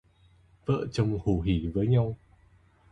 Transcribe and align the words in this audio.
Vợ 0.65 0.85
chồng 0.91 1.19
hủ 1.23 1.41
hỉ 1.41 1.67
với 1.73 1.87
nhau 1.87 2.15